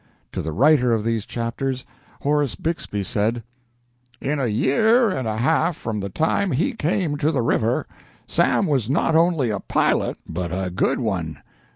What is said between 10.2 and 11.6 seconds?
but a good one.